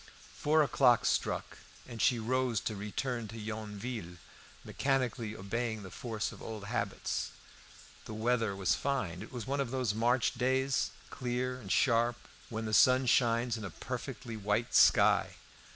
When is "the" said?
5.83-5.91, 8.05-8.13, 12.65-12.73